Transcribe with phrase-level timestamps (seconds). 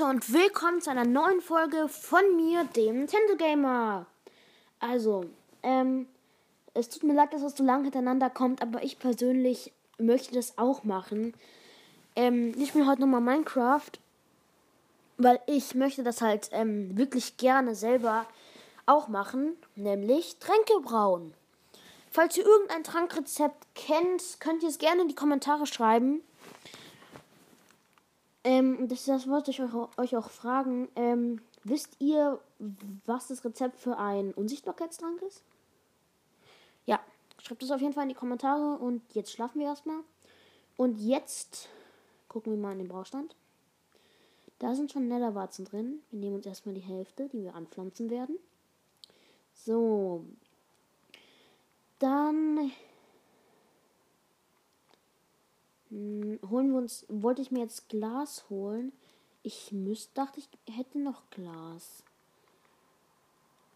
[0.00, 4.06] Leute und willkommen zu einer neuen Folge von mir, dem Nintendo Gamer.
[4.78, 5.26] Also,
[5.62, 6.06] ähm,
[6.72, 10.56] es tut mir leid, dass es so lange hintereinander kommt, aber ich persönlich möchte das
[10.56, 11.34] auch machen.
[12.16, 13.90] Ähm, ich spiele heute nochmal Minecraft,
[15.18, 18.26] weil ich möchte das halt ähm, wirklich gerne selber
[18.86, 21.34] auch machen, nämlich Tränke brauen.
[22.10, 26.22] Falls ihr irgendein Trankrezept kennt, könnt ihr es gerne in die Kommentare schreiben.
[28.44, 30.88] Ähm, das, das wollte ich euch, euch auch fragen.
[30.96, 32.40] Ähm, wisst ihr,
[33.04, 35.42] was das Rezept für einen Unsichtbarkeitstrank ist?
[36.86, 37.00] Ja,
[37.38, 40.00] schreibt es auf jeden Fall in die Kommentare und jetzt schlafen wir erstmal.
[40.76, 41.68] Und jetzt
[42.28, 43.34] gucken wir mal in den Braustand.
[44.58, 46.00] Da sind schon Netherwarzen drin.
[46.10, 48.38] Wir nehmen uns erstmal die Hälfte, die wir anpflanzen werden.
[49.54, 50.24] So.
[51.98, 52.70] Dann
[55.90, 58.92] hm, holen wir uns, wollte ich mir jetzt Glas holen.
[59.42, 62.02] Ich müsste, dachte ich, hätte noch Glas.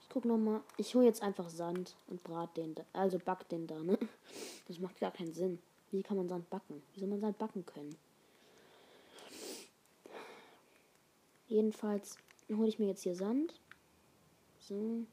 [0.01, 0.63] Ich guck noch mal.
[0.77, 3.99] Ich hole jetzt einfach Sand und brat den, da, also back den da, ne?
[4.69, 5.59] Das macht gar keinen Sinn.
[5.91, 6.83] Wie kann man Sand backen?
[6.93, 7.97] Wie soll man Sand backen können?
[11.49, 12.17] Jedenfalls
[12.51, 13.55] hole ich mir jetzt hier Sand.
[14.61, 15.05] So.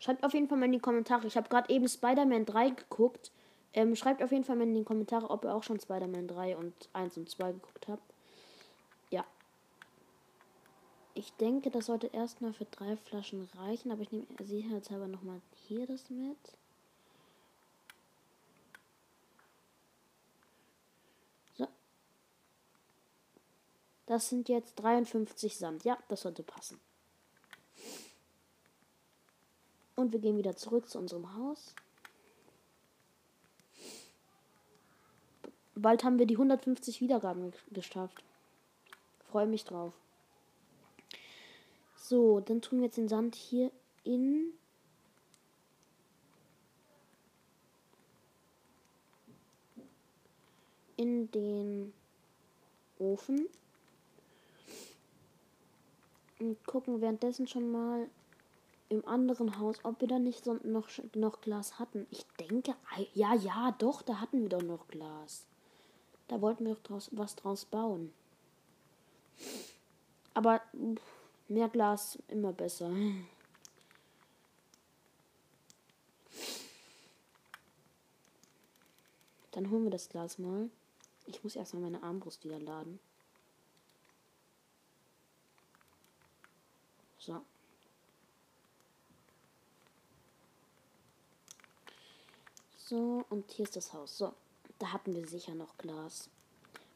[0.00, 1.26] Schreibt auf jeden Fall mal in die Kommentare.
[1.26, 3.30] Ich habe gerade eben Spider-Man 3 geguckt.
[3.74, 6.56] Ähm, schreibt auf jeden Fall mal in die Kommentare, ob ihr auch schon Spider-Man 3
[6.56, 8.14] und 1 und 2 geguckt habt.
[9.10, 9.24] Ja.
[11.12, 15.86] Ich denke, das sollte erstmal für drei Flaschen reichen, aber ich nehme sicherheitshalber nochmal hier
[15.86, 16.38] das mit.
[21.58, 21.68] So.
[24.06, 25.84] Das sind jetzt 53 Sand.
[25.84, 26.80] Ja, das sollte passen.
[30.00, 31.74] Und wir gehen wieder zurück zu unserem Haus.
[35.74, 38.24] Bald haben wir die 150 Wiedergaben geschafft.
[39.30, 39.92] Freue mich drauf.
[41.96, 43.70] So, dann tun wir jetzt den Sand hier
[44.02, 44.54] in
[50.96, 51.92] in den
[52.98, 53.46] Ofen
[56.38, 58.08] und gucken währenddessen schon mal,
[58.90, 62.06] im anderen Haus, ob wir da nicht so noch, noch Glas hatten.
[62.10, 62.74] Ich denke,
[63.14, 65.46] ja, ja, doch, da hatten wir doch noch Glas.
[66.28, 68.12] Da wollten wir doch draus, was draus bauen.
[70.34, 70.60] Aber
[71.48, 72.90] mehr Glas immer besser.
[79.52, 80.68] Dann holen wir das Glas mal.
[81.26, 82.98] Ich muss erstmal meine Armbrust wieder laden.
[87.18, 87.40] So.
[92.90, 94.18] So, und hier ist das Haus.
[94.18, 94.34] So,
[94.80, 96.28] da hatten wir sicher noch Glas.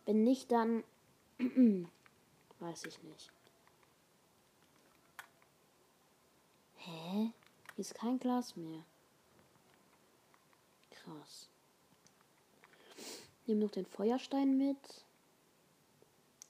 [0.06, 0.82] Wenn nicht, dann
[2.58, 3.30] weiß ich nicht.
[6.78, 7.30] Hä?
[7.76, 8.82] Hier ist kein Glas mehr.
[10.90, 11.48] Krass.
[13.46, 15.04] Nehme noch den Feuerstein mit.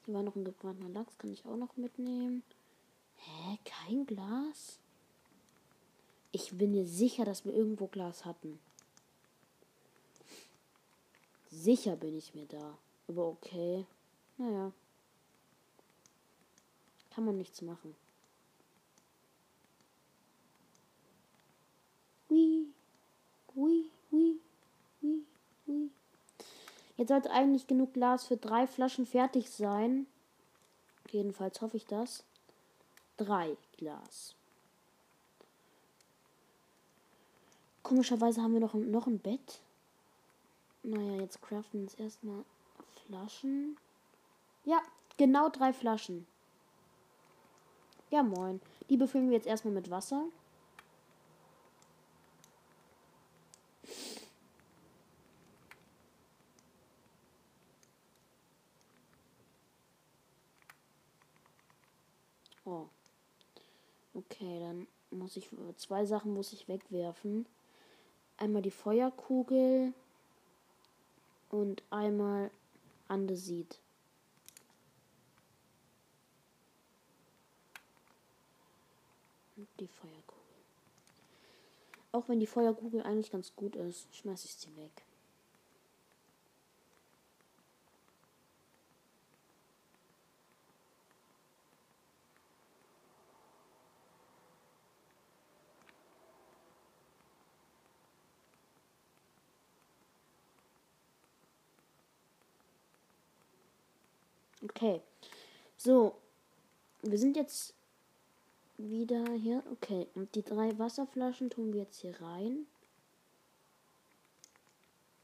[0.07, 2.43] Hier war noch ein gebrannter Lachs, kann ich auch noch mitnehmen.
[3.17, 3.59] Hä?
[3.67, 4.79] Kein Glas?
[6.33, 8.59] Ich bin mir sicher, dass wir irgendwo Glas hatten.
[11.55, 12.77] Sicher bin ich mir da.
[13.09, 13.87] Aber okay.
[14.37, 14.73] Naja.
[17.11, 17.95] Kann man nichts machen.
[22.29, 22.67] Hui.
[23.55, 24.41] Hui, hui,
[25.01, 25.25] hui,
[25.67, 25.91] hui.
[26.97, 30.07] Jetzt sollte eigentlich genug Glas für drei Flaschen fertig sein.
[31.11, 32.25] Jedenfalls hoffe ich das.
[33.17, 34.35] Drei Glas.
[37.85, 39.61] Komischerweise haben wir noch, noch ein Bett.
[40.87, 42.45] Naja, jetzt craften wir uns erstmal
[43.07, 43.79] Flaschen.
[44.65, 44.83] Ja,
[45.17, 46.27] genau drei Flaschen.
[48.11, 48.61] Ja, moin.
[48.91, 50.27] Die befüllen wir jetzt erstmal mit Wasser.
[62.67, 62.87] Oh.
[64.13, 65.49] Okay, dann muss ich
[65.79, 67.47] zwei Sachen muss ich wegwerfen.
[68.37, 69.95] Einmal die Feuerkugel
[71.55, 72.51] und einmal
[73.07, 73.79] Andesit.
[79.57, 80.35] Und die Feuerkugel.
[82.11, 85.05] Auch wenn die Feuerkugel eigentlich ganz gut ist, schmeiße ich sie weg.
[104.77, 105.01] Okay.
[105.85, 106.15] So.
[107.03, 107.75] Wir sind jetzt
[108.79, 109.63] wieder hier.
[109.71, 110.09] Okay.
[110.15, 112.67] Und die drei Wasserflaschen tun wir jetzt hier rein.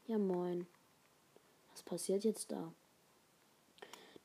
[0.05, 0.67] Ja, moin.
[1.71, 2.71] Was passiert jetzt da?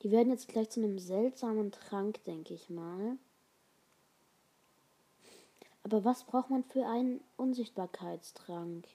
[0.03, 3.17] Die werden jetzt gleich zu einem seltsamen Trank, denke ich mal.
[5.81, 8.87] Aber was braucht man für einen Unsichtbarkeitstrank?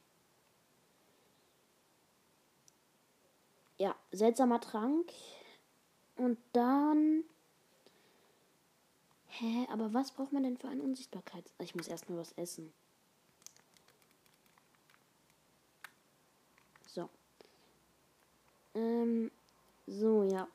[3.79, 5.13] Ja, seltsamer Trank.
[6.17, 7.25] Und dann.
[9.29, 11.69] Hä, aber was braucht man denn für einen Unsichtbarkeitstrank?
[11.69, 12.73] Ich muss erstmal was essen.
[16.87, 17.09] So.
[18.75, 19.31] Ähm,
[19.87, 20.47] so, ja.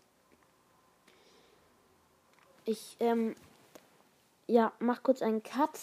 [2.65, 3.35] Ich, ähm,
[4.45, 5.79] ja, mach kurz einen Cut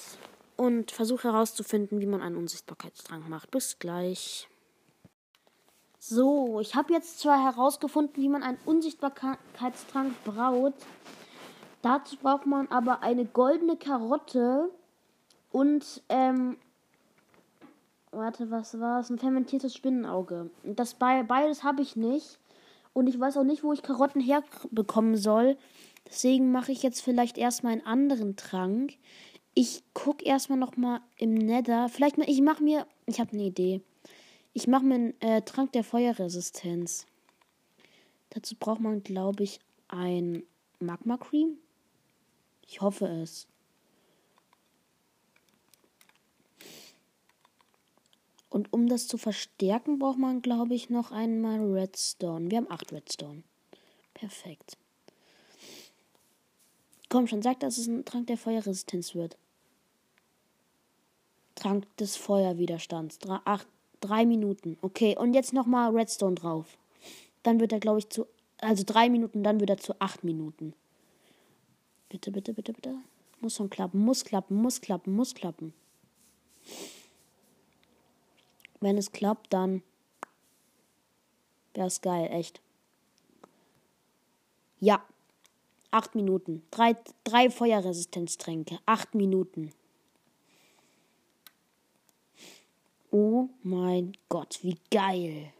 [0.57, 3.51] und versuche herauszufinden, wie man einen Unsichtbarkeitstrank macht.
[3.51, 4.49] Bis gleich.
[6.07, 10.75] So, ich habe jetzt zwar herausgefunden, wie man einen Unsichtbarkeitstrank braut.
[11.81, 14.69] Dazu braucht man aber eine goldene Karotte
[15.51, 16.59] und, ähm,
[18.11, 19.09] warte, was war es?
[19.09, 20.51] Ein fermentiertes Spinnenauge.
[20.63, 22.39] Das beides habe ich nicht.
[22.93, 25.57] Und ich weiß auch nicht, wo ich Karotten herbekommen soll.
[26.07, 28.93] Deswegen mache ich jetzt vielleicht erstmal einen anderen Trank.
[29.55, 31.89] Ich gucke erstmal nochmal im Nether.
[31.89, 33.81] Vielleicht, ich mache mir, ich habe eine Idee.
[34.57, 37.07] Ich mache mir einen äh, Trank der Feuerresistenz.
[38.31, 39.59] Dazu braucht man, glaube ich,
[39.89, 40.45] ein
[40.79, 41.59] Magma Cream.
[42.67, 43.49] Ich hoffe es.
[48.49, 52.49] Und um das zu verstärken, braucht man, glaube ich, noch einmal Redstone.
[52.49, 53.43] Wir haben acht Redstone.
[54.15, 54.77] Perfekt.
[57.09, 59.37] Komm schon, sag, dass es ein Trank der Feuerresistenz wird.
[61.57, 63.19] Trank des Feuerwiderstands.
[63.29, 63.67] Acht,
[64.05, 64.77] drei Minuten.
[64.83, 66.79] Okay, und jetzt nochmal Redstone drauf.
[67.43, 68.27] Dann wird er, glaube ich, zu.
[68.59, 70.75] Also drei Minuten, dann wird er zu acht Minuten.
[72.09, 72.95] Bitte, bitte, bitte, bitte.
[73.41, 75.75] Muss schon klappen, muss klappen, muss klappen, muss klappen.
[78.81, 79.83] Wenn es klappt, dann
[81.75, 82.61] wäre es geil, echt.
[84.81, 85.05] Ja.
[85.91, 86.63] Acht Minuten.
[86.71, 88.79] Drei, drei Feuerresistenztränke.
[88.85, 89.73] Acht Minuten.
[93.17, 95.53] Oh mein Gott, wie geil.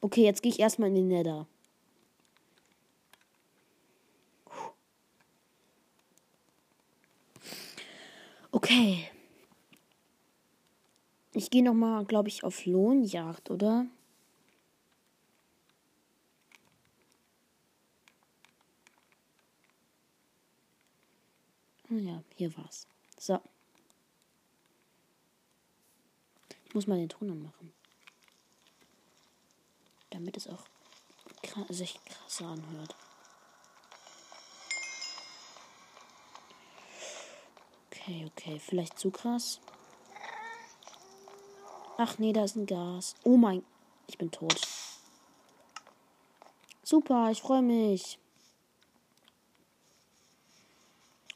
[0.00, 1.48] Okay, jetzt gehe ich erstmal in den Nether.
[8.52, 9.10] Okay.
[11.34, 13.86] Ich gehe noch mal, glaube ich, auf Lohnjagd, oder?
[21.90, 22.86] Ja, hier war's.
[23.18, 23.40] So.
[26.72, 27.70] Ich muss mal den Ton anmachen.
[30.08, 30.64] Damit es auch
[31.68, 32.96] sich krasser anhört.
[37.90, 38.58] Okay, okay.
[38.58, 39.60] Vielleicht zu krass.
[41.98, 43.16] Ach nee, da ist ein Gas.
[43.22, 43.62] Oh mein.
[44.06, 44.58] Ich bin tot.
[46.82, 48.18] Super, ich freue mich.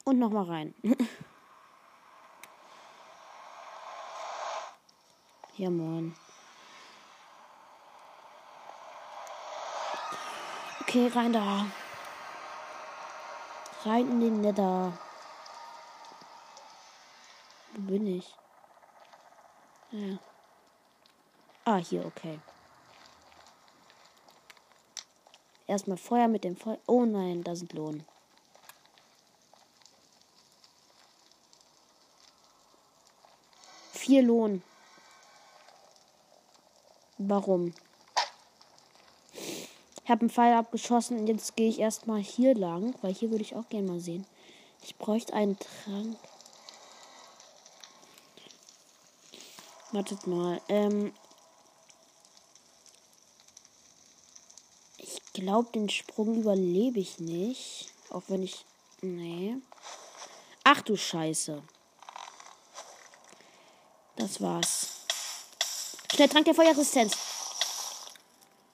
[0.05, 0.75] Und nochmal rein.
[5.57, 6.15] ja, moin.
[10.81, 11.67] Okay, rein da.
[13.85, 14.93] Rein in den Nether.
[17.73, 18.35] Wo bin ich?
[19.91, 20.19] Ja.
[21.65, 22.39] Ah, hier, okay.
[25.67, 26.79] Erstmal Feuer mit dem Feuer.
[26.87, 28.05] Oh nein, da sind Lohn.
[33.93, 34.63] Vier Lohn.
[37.29, 37.75] Warum?
[40.05, 43.43] Ich habe einen Pfeil abgeschossen und jetzt gehe ich erstmal hier lang, weil hier würde
[43.43, 44.27] ich auch gerne mal sehen.
[44.83, 46.17] Ich bräuchte einen Trank.
[49.93, 50.61] Wartet mal.
[50.69, 51.13] Ähm,
[55.37, 57.91] glaube, den Sprung überlebe ich nicht.
[58.11, 58.65] Auch wenn ich.
[59.03, 59.57] Nee.
[60.65, 61.63] Ach du Scheiße.
[64.17, 64.96] Das war's.
[66.17, 67.15] Schnell Trank der Feuerresistenz.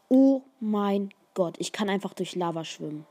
[0.09, 1.57] Oh mein Gott.
[1.59, 3.05] Ich kann einfach durch Lava schwimmen.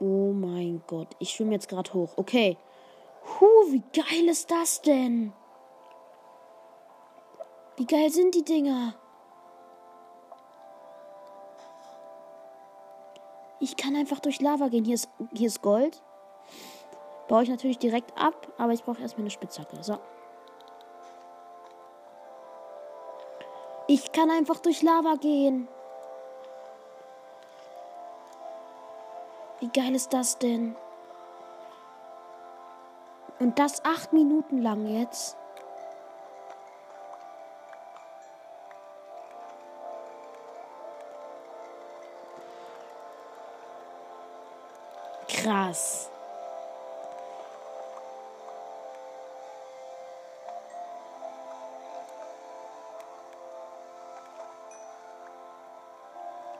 [0.00, 1.14] Oh mein Gott.
[1.20, 2.14] Ich schwimme jetzt gerade hoch.
[2.16, 2.56] Okay.
[3.38, 5.32] Huh, wie geil ist das denn?
[7.76, 8.94] Wie geil sind die Dinger?
[13.60, 14.84] Ich kann einfach durch Lava gehen.
[14.84, 16.02] Hier ist, hier ist Gold.
[17.28, 19.82] Baue ich natürlich direkt ab, aber ich brauche erstmal eine Spitzhacke.
[19.82, 19.98] So.
[23.88, 25.68] Ich kann einfach durch Lava gehen.
[29.60, 30.76] Wie geil ist das denn?
[33.38, 35.36] Und das acht Minuten lang jetzt.
[45.28, 46.10] Krass.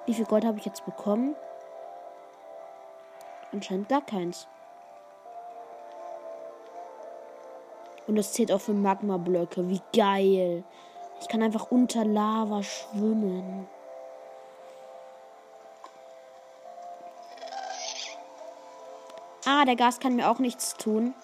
[0.06, 1.34] Wie viel Gold habe ich jetzt bekommen?
[3.52, 4.46] Anscheinend gar keins.
[8.06, 9.68] Und das zählt auch für Magma-Blöcke.
[9.68, 10.62] Wie geil.
[11.20, 13.68] Ich kann einfach unter Lava schwimmen.
[19.44, 21.14] Ah, der Gas kann mir auch nichts tun.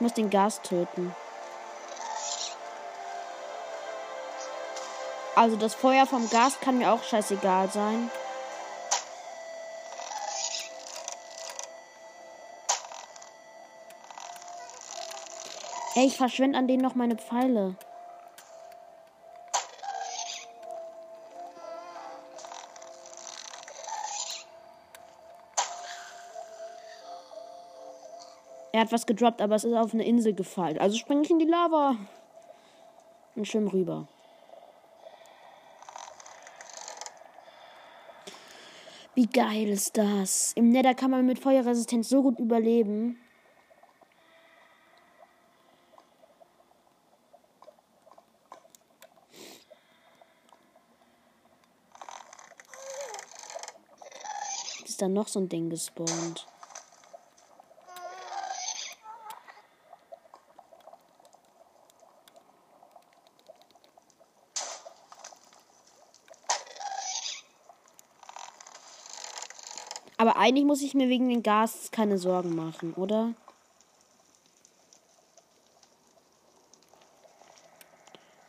[0.00, 1.14] Ich muss den Gas töten.
[5.36, 8.10] Also das Feuer vom Gas kann mir auch scheißegal sein.
[15.96, 17.76] Ey, ich verschwende an denen noch meine Pfeile.
[28.80, 30.78] Er hat was gedroppt, aber es ist auf eine Insel gefallen.
[30.78, 31.98] Also springe ich in die Lava.
[33.36, 34.08] Und schwimm rüber.
[39.14, 40.54] Wie geil ist das?
[40.54, 43.18] Im Nether kann man mit Feuerresistenz so gut überleben.
[54.86, 56.46] Ist da noch so ein Ding gespawnt?
[70.20, 73.32] Aber eigentlich muss ich mir wegen dem Gas keine Sorgen machen, oder?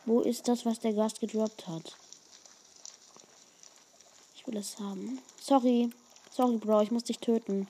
[0.04, 1.96] Wo ist das, was der Gast gedroppt hat?
[4.34, 5.18] Ich will es haben.
[5.40, 5.88] Sorry.
[6.30, 7.66] Sorry, Bro, ich muss dich töten.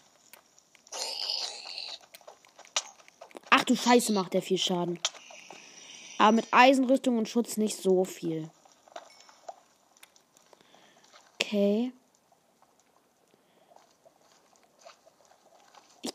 [3.50, 4.99] Ach du Scheiße, macht der viel Schaden.
[6.18, 8.50] Aber mit Eisenrüstung und Schutz nicht so viel.
[11.35, 11.92] Okay.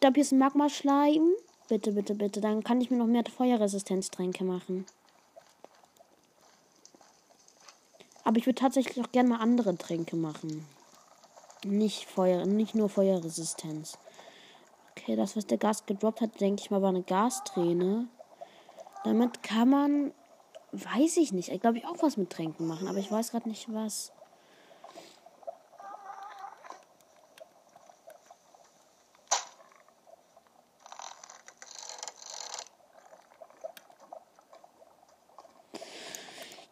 [0.07, 1.33] Glaube, hier ist ein Magma-Schleim.
[1.67, 2.39] Bitte, bitte, bitte.
[2.39, 4.85] Dann kann ich mir noch mehr Feuerresistenztränke machen.
[8.23, 10.65] Aber ich würde tatsächlich auch gerne mal andere Tränke machen.
[11.65, 13.97] Nicht Feuer, nicht nur Feuerresistenz.
[14.91, 18.07] Okay, das, was der Gas gedroppt hat, denke ich mal, war eine Gasträne.
[19.03, 20.13] Damit kann man,
[20.71, 23.73] weiß ich nicht, glaube ich, auch was mit Tränken machen, aber ich weiß gerade nicht
[23.73, 24.13] was.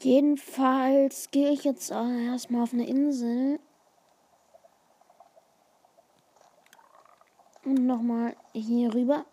[0.06, 3.60] Jedenfalls gehe ich jetzt erstmal auf eine Insel.
[7.64, 9.26] Und nochmal hier rüber.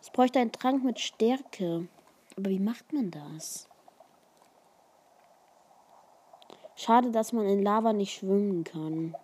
[0.00, 1.88] Ich bräuchte einen Trank mit Stärke.
[2.36, 3.68] Aber wie macht man das?
[6.76, 9.16] Schade, dass man in Lava nicht schwimmen kann.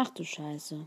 [0.00, 0.86] Ach du Scheiße.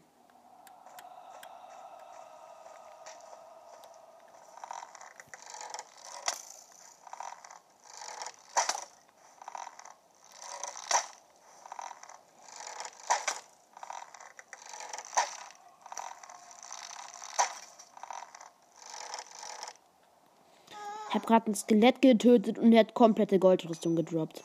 [21.09, 24.41] Ich habe gerade ein Skelett getötet und er hat komplette Goldrüstung gedroppt.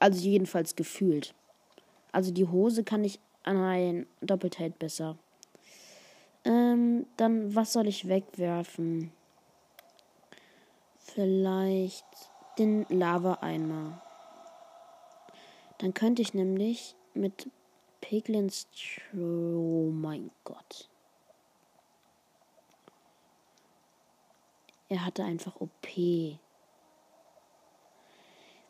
[0.00, 1.36] Also jedenfalls gefühlt.
[2.12, 5.16] Also die Hose kann ich ein Doppeltate besser.
[6.44, 9.12] Ähm, dann was soll ich wegwerfen?
[10.98, 12.06] Vielleicht
[12.58, 14.00] den Lava-Eimer.
[15.78, 17.50] Dann könnte ich nämlich mit
[18.00, 18.68] Piglins.
[19.14, 20.88] Oh mein Gott.
[24.88, 26.38] Er hatte einfach OP.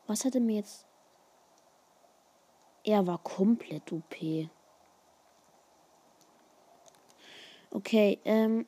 [0.07, 0.87] Was hatte mir jetzt
[2.85, 4.49] er war komplett OP.
[7.71, 8.67] Okay, ähm.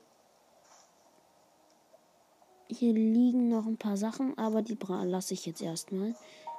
[2.69, 6.11] Hier liegen noch ein paar Sachen, aber die lasse ich jetzt erstmal.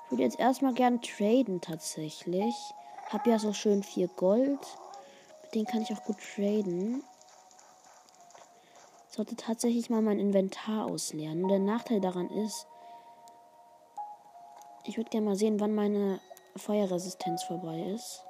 [0.06, 2.54] Ich würde jetzt erstmal gern traden tatsächlich.
[3.10, 4.60] Hab ja so schön viel Gold.
[5.42, 7.04] Mit denen kann ich auch gut traden.
[9.10, 11.44] Sollte tatsächlich mal mein Inventar ausleeren.
[11.44, 12.68] Und der Nachteil daran ist,
[14.84, 16.20] ich würde gerne mal sehen, wann meine
[16.58, 18.24] Feuerresistenz vorbei ist.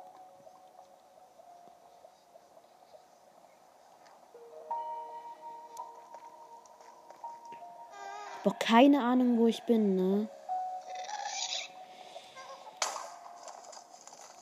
[8.44, 10.30] Doch keine Ahnung, wo ich bin, ne?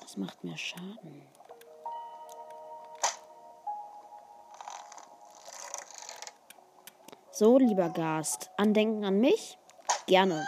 [0.01, 1.25] Das macht mir Schaden.
[7.31, 9.57] So, lieber Gast, Andenken an mich?
[10.05, 10.45] Gerne.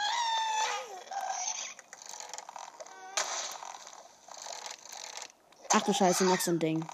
[5.78, 6.86] Ach du Scheiße, noch so ein Ding.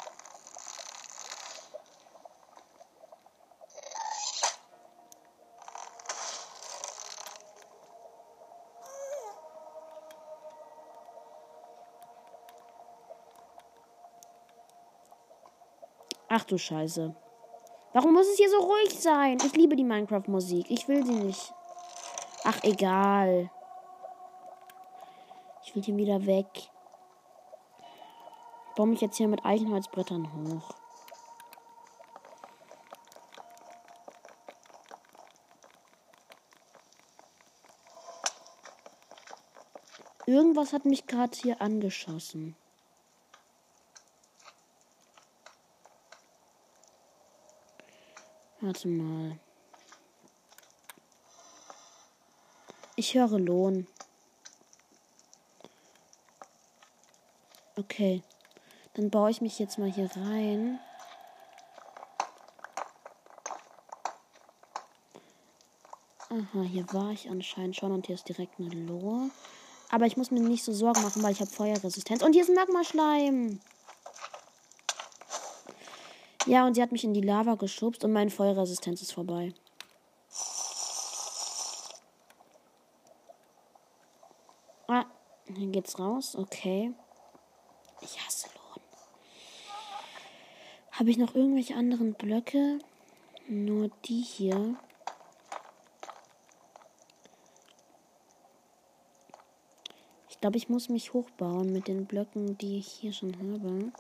[16.28, 17.14] Ach du Scheiße.
[17.94, 19.38] Warum muss es hier so ruhig sein?
[19.46, 20.72] Ich liebe die Minecraft-Musik.
[20.72, 21.54] Ich will sie nicht.
[22.46, 23.52] Ach, egal.
[25.64, 26.72] Ich will hier wieder weg.
[28.72, 30.74] Ich baue mich jetzt hier mit Eichenholzbrettern hoch.
[40.26, 42.56] Irgendwas hat mich gerade hier angeschossen.
[48.62, 49.38] Warte mal.
[52.96, 53.86] Ich höre Lohn.
[57.76, 58.24] Okay.
[58.94, 60.80] Dann baue ich mich jetzt mal hier rein.
[66.30, 69.30] Aha, hier war ich anscheinend schon und hier ist direkt eine Lohe.
[69.90, 72.24] Aber ich muss mir nicht so Sorgen machen, weil ich habe Feuerresistenz.
[72.24, 73.60] Und hier ist ein Magma-Schleim.
[76.46, 79.54] Ja, und sie hat mich in die Lava geschubst und meine Feuerresistenz ist vorbei.
[84.88, 85.06] Ah,
[85.56, 86.36] hier geht's raus.
[86.36, 86.94] Okay.
[88.02, 88.82] Ich hasse Lohn.
[91.02, 92.78] Habe ich noch irgendwelche anderen Blöcke?
[93.48, 94.76] Nur die hier.
[100.30, 103.92] Ich glaube, ich muss mich hochbauen mit den Blöcken, die ich hier schon habe.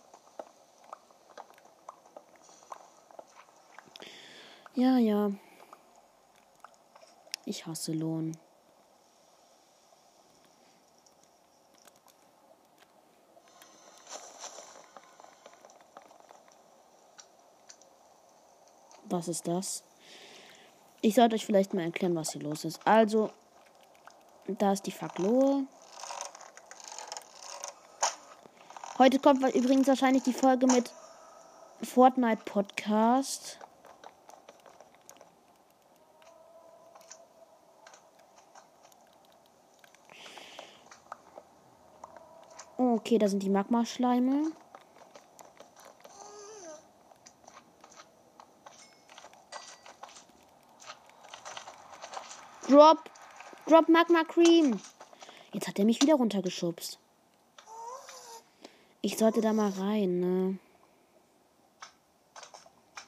[4.75, 5.31] Ja, ja.
[7.45, 8.37] Ich hasse Lohn.
[19.11, 19.83] Was ist das?
[21.01, 22.79] Ich sollte euch vielleicht mal erklären, was hier los ist.
[22.85, 23.31] Also,
[24.47, 25.65] da ist die Faklohe.
[28.97, 30.93] Heute kommt übrigens wahrscheinlich die Folge mit
[31.81, 33.59] Fortnite Podcast.
[42.77, 44.51] Okay, da sind die Magma-Schleime.
[52.71, 53.09] Drop.
[53.67, 54.79] Drop Magma Cream.
[55.51, 56.99] Jetzt hat er mich wieder runtergeschubst.
[59.01, 60.57] Ich sollte da mal rein, ne?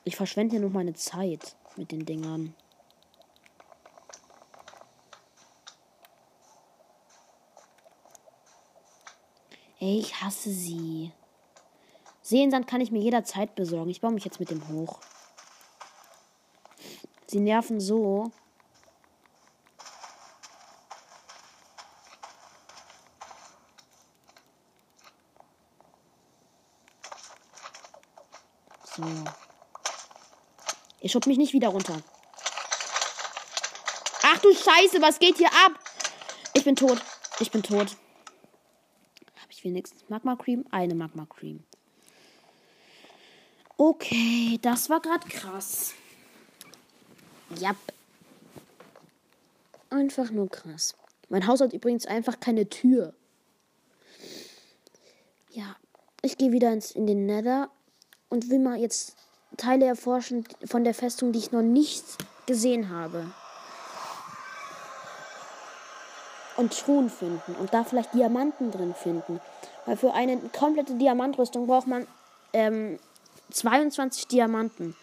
[0.04, 2.54] Ich verschwende hier nur meine Zeit mit den Dingern.
[9.80, 11.14] Ey, ich hasse sie.
[12.22, 13.92] Seensand kann ich mir jederzeit besorgen.
[13.92, 15.00] Ich baue mich jetzt mit dem hoch.
[17.28, 18.26] Sie nerven so.
[18.26, 18.43] So.
[31.14, 32.02] Ihr schubt mich nicht wieder runter.
[34.24, 35.74] Ach du Scheiße, was geht hier ab?
[36.56, 37.00] Ich bin tot.
[37.40, 37.96] Ich bin tot
[39.64, 40.66] wenigstens Magma Cream.
[40.72, 41.64] Eine Magma Cream.
[43.78, 45.94] Okay, das war gerade krass.
[47.60, 47.76] Ja.
[49.90, 50.96] Einfach nur krass.
[51.30, 53.14] Mein Haus hat übrigens einfach keine Tür.
[55.50, 55.76] Ja,
[56.22, 57.70] ich gehe wieder ins, in den Nether
[58.30, 59.16] und will mal jetzt
[59.58, 62.04] Teile erforschen von der Festung, die ich noch nicht
[62.46, 63.26] gesehen habe.
[66.56, 69.40] Und Truhen finden und da vielleicht Diamanten drin finden.
[69.86, 72.08] Weil für eine komplette Diamantrüstung braucht man
[72.54, 73.00] ähm,
[73.52, 74.96] 22 Diamanten.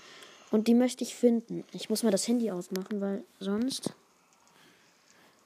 [0.51, 1.65] Und die möchte ich finden.
[1.73, 3.95] Ich muss mal das Handy ausmachen, weil sonst.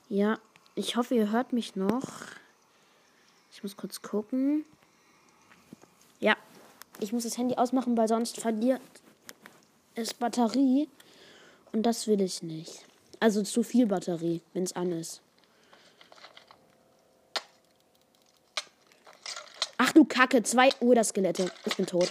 [0.09, 0.39] Ja,
[0.75, 2.05] ich hoffe, ihr hört mich noch.
[3.53, 4.65] Ich muss kurz gucken.
[6.21, 6.37] Ja,
[7.01, 8.81] ich muss das Handy ausmachen, weil sonst verliert
[9.95, 10.89] es Batterie.
[11.73, 12.85] Und das will ich nicht.
[13.21, 15.21] Also zu viel Batterie, wenn es an ist.
[19.77, 21.51] Ach du Kacke, zwei Uhr-Skelette.
[21.65, 22.09] Ich bin tot.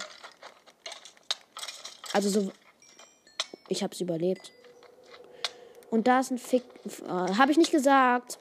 [2.12, 2.52] Also so.
[3.70, 4.52] Ich hab's überlebt.
[5.90, 6.64] Und da ist ein Fick.
[7.08, 8.38] Äh, hab ich nicht gesagt.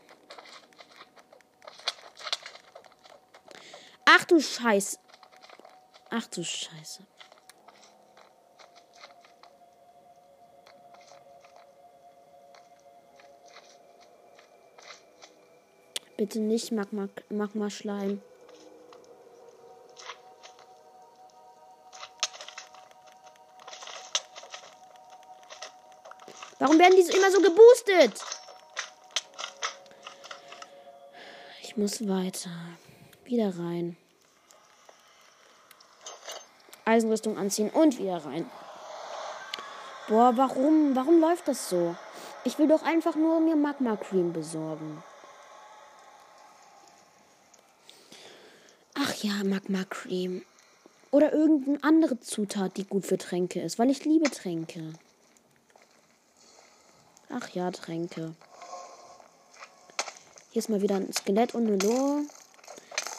[4.04, 4.98] Ach du Scheiße.
[6.14, 7.06] Ach du Scheiße.
[16.18, 18.20] Bitte nicht Magma, Magma Schleim.
[26.58, 28.22] Warum werden diese immer so geboostet?
[31.62, 32.50] Ich muss weiter.
[33.24, 33.96] Wieder rein.
[36.84, 38.50] Eisenrüstung anziehen und wieder rein.
[40.08, 40.96] Boah, warum?
[40.96, 41.94] Warum läuft das so?
[42.44, 45.02] Ich will doch einfach nur mir Magma Cream besorgen.
[48.94, 50.44] Ach ja, Magma Cream.
[51.12, 54.92] Oder irgendeine andere Zutat, die gut für Tränke ist, weil ich liebe Tränke.
[57.28, 58.34] Ach ja, Tränke.
[60.50, 62.22] Hier ist mal wieder ein Skelett und eine Lore.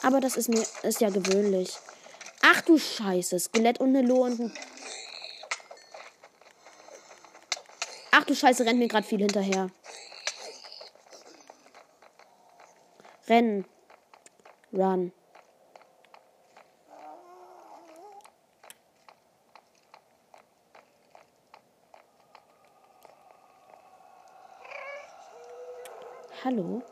[0.02, 1.78] Aber das ist mir ist ja gewöhnlich.
[2.46, 4.52] Ach du Scheiße, Skelett und eine Lore und ein
[8.10, 9.70] Ach du Scheiße, rennt mir gerade viel hinterher.
[13.28, 13.64] Rennen.
[14.74, 15.12] Run.
[26.44, 26.82] Hallo?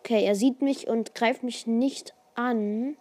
[0.00, 2.98] Okay, er sieht mich und greift mich nicht an.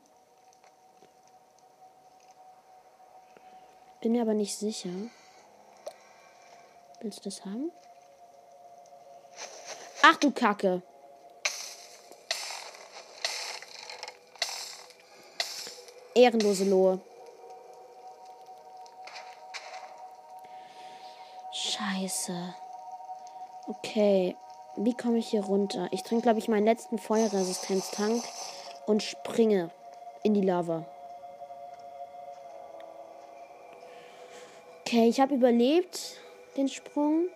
[4.01, 4.89] Bin mir aber nicht sicher.
[7.01, 7.71] Willst du das haben?
[10.01, 10.81] Ach du Kacke.
[16.15, 16.99] Ehrenlose Lohe.
[21.51, 22.55] Scheiße.
[23.67, 24.35] Okay.
[24.77, 25.89] Wie komme ich hier runter?
[25.91, 28.23] Ich trinke, glaube ich, meinen letzten Feuerresistenztank
[28.85, 29.71] und springe
[30.23, 30.85] in die Lava.
[34.91, 36.17] Okay, ich habe überlebt
[36.57, 37.27] den Sprung.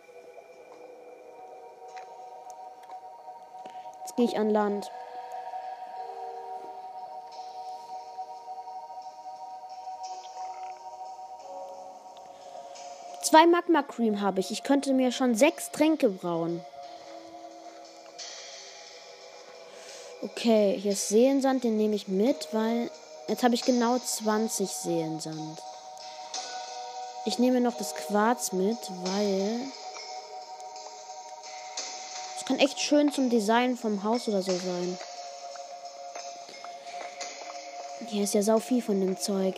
[4.01, 4.89] Jetzt gehe ich an Land.
[13.21, 14.49] Zwei Magma Cream habe ich.
[14.49, 16.59] Ich könnte mir schon sechs Tränke brauen.
[20.23, 22.89] Okay, hier ist Seelensand, den nehme ich mit, weil
[23.27, 25.61] jetzt habe ich genau 20 Seelensand.
[27.25, 29.61] Ich nehme noch das Quarz mit, weil
[32.37, 34.97] es kann echt schön zum Design vom Haus oder so sein.
[38.07, 39.55] Hier ist ja sau viel von dem Zeug.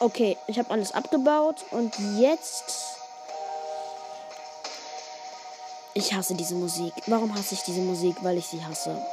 [0.00, 2.88] Okay, ich habe alles abgebaut und jetzt
[5.98, 6.92] Ich hasse diese Musik.
[7.08, 8.14] Warum hasse ich diese Musik?
[8.22, 9.04] Weil ich sie hasse.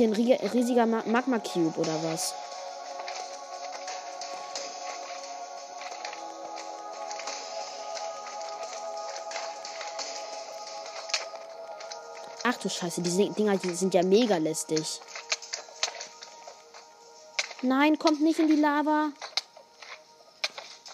[0.00, 2.34] Hier ein riesiger Magma Cube oder was?
[12.42, 15.00] Ach du Scheiße, diese Dinger die sind ja mega lästig.
[17.62, 19.10] Nein, kommt nicht in die Lava.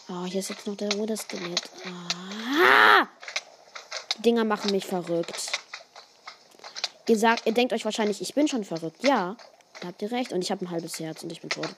[0.08, 1.62] Oh, hier ist jetzt noch der Ruderskelett.
[1.84, 3.06] Ah!
[4.16, 5.52] Die Dinger machen mich verrückt.
[7.08, 9.04] Ihr ihr denkt euch wahrscheinlich, ich bin schon verrückt.
[9.04, 9.36] Ja,
[9.80, 10.32] da habt ihr recht.
[10.32, 11.74] Und ich habe ein halbes Herz und ich bin tot.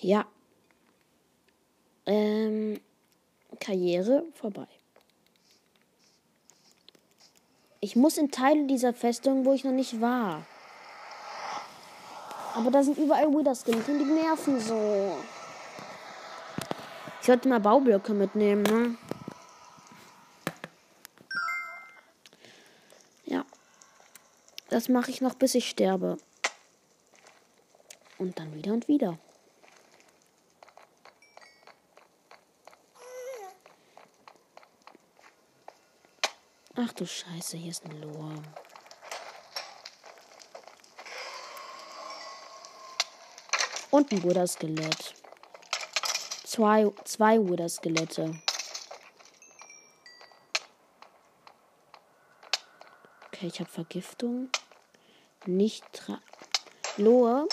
[0.00, 0.26] Ja.
[2.06, 2.80] Ähm,
[3.60, 4.66] Karriere vorbei.
[7.80, 10.44] Ich muss in Teile dieser Festung, wo ich noch nicht war.
[12.54, 15.16] Aber da sind überall Wither-Skins und die nerven so.
[17.20, 18.96] Ich sollte mal Baublöcke mitnehmen, ne?
[24.76, 26.18] Das mache ich noch, bis ich sterbe.
[28.18, 29.18] Und dann wieder und wieder.
[36.74, 38.34] Ach du Scheiße, hier ist ein Lohr.
[43.90, 45.14] Und ein Buddha-Skelett.
[46.44, 48.42] Zwei, zwei Buddha-Skelette.
[53.32, 54.50] Okay, ich habe Vergiftung.
[55.46, 56.20] Nicht tra
[56.96, 57.48] Lohe.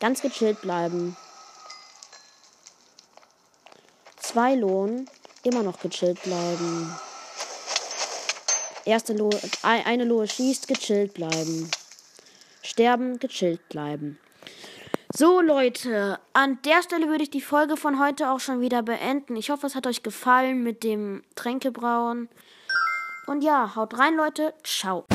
[0.00, 1.16] Ganz gechillt bleiben.
[4.18, 5.08] Zwei Lohn.
[5.42, 6.94] Immer noch gechillt bleiben.
[8.84, 11.68] Erste Lohe, eine Lohe schießt, gechillt bleiben.
[12.62, 14.18] Sterben, gechillt bleiben.
[15.12, 19.34] So Leute, an der Stelle würde ich die Folge von heute auch schon wieder beenden.
[19.36, 22.28] Ich hoffe, es hat euch gefallen mit dem Tränkebrauen.
[23.26, 25.06] Und ja, haut rein Leute, ciao.